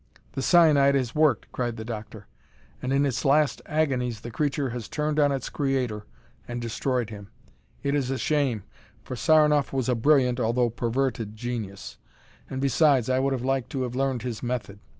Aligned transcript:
"The 0.31 0.41
cyanide 0.41 0.95
has 0.95 1.13
worked," 1.13 1.51
cried 1.51 1.77
the 1.77 1.85
doctor, 1.85 2.25
"and 2.81 2.91
in 2.91 3.05
its 3.05 3.23
last 3.23 3.61
agonies 3.67 4.21
the 4.21 4.31
creature 4.31 4.71
has 4.71 4.89
turned 4.89 5.19
on 5.19 5.31
its 5.31 5.47
creator 5.47 6.07
and 6.47 6.59
destroyed 6.59 7.11
him. 7.11 7.29
It 7.83 7.93
is 7.93 8.09
a 8.09 8.17
shame, 8.17 8.63
for 9.03 9.15
Saranoff 9.15 9.71
was 9.71 9.87
a 9.89 9.93
brilliant 9.93 10.39
although 10.39 10.71
perverted 10.71 11.35
genius, 11.35 11.99
and 12.49 12.59
besides, 12.59 13.11
I 13.11 13.19
would 13.19 13.33
have 13.33 13.45
liked 13.45 13.69
to 13.73 13.83
have 13.83 13.93
learned 13.93 14.23
his 14.23 14.41
method. 14.41 14.79